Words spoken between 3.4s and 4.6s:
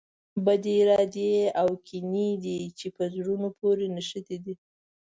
پورې نښتي دي.